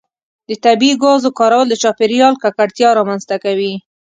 د 0.49 0.51
طبیعي 0.65 0.95
ګازو 1.03 1.29
کارول 1.39 1.67
د 1.69 1.75
چاپیریال 1.83 2.33
ککړتیا 2.43 2.89
رامنځته 2.99 3.35
کوي. 3.43 3.73